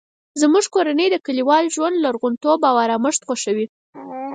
[0.41, 3.65] زموږ کورنۍ د کلیوالي ژوند لرغونتوب او ارامښت خوښوي